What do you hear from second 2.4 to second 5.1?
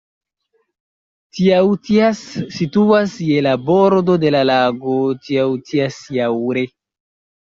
situas je la bordo de la lago